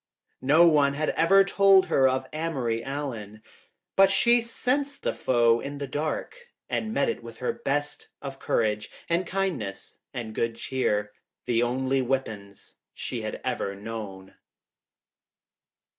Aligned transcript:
No 0.41 0.65
one 0.67 0.95
had 0.95 1.11
ever 1.11 1.43
told 1.43 1.85
her 1.85 2.07
of 2.09 2.27
Amory 2.33 2.83
Allen. 2.83 3.43
But 3.95 4.09
she 4.09 4.41
sensed 4.41 5.03
the 5.03 5.13
foe 5.13 5.59
in 5.59 5.77
the 5.77 5.85
dark 5.85 6.35
and 6.67 6.91
met 6.91 7.07
it 7.07 7.21
with 7.21 7.37
her 7.37 7.53
best 7.53 8.07
of 8.19 8.39
courage 8.39 8.89
and 9.07 9.27
kindness 9.27 9.99
and 10.11 10.33
good 10.33 10.55
cheer— 10.55 11.11
the 11.45 11.61
only 11.61 12.01
weapons 12.01 12.77
she 12.95 13.21
had 13.21 13.41
ever 13.45 13.75
known. 13.75 14.33